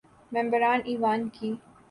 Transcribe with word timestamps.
ممبران 0.31 0.79
ایوان 0.85 1.27
کی 1.29 1.49